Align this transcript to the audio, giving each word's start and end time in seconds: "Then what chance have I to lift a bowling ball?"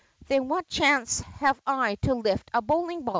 "Then 0.25 0.47
what 0.47 0.67
chance 0.67 1.19
have 1.19 1.61
I 1.63 1.93
to 2.01 2.15
lift 2.15 2.49
a 2.55 2.61
bowling 2.63 3.01
ball?" 3.03 3.09